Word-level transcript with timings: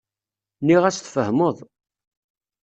Nniɣ-as 0.61 0.97
tfehmeḍ. 0.97 1.57